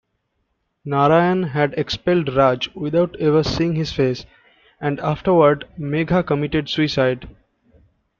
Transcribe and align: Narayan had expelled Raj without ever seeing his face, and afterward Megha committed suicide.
Narayan 0.83 1.43
had 1.43 1.75
expelled 1.75 2.33
Raj 2.35 2.73
without 2.73 3.15
ever 3.17 3.43
seeing 3.43 3.75
his 3.75 3.91
face, 3.93 4.25
and 4.79 4.99
afterward 4.99 5.67
Megha 5.77 6.25
committed 6.25 6.69
suicide. 6.69 7.29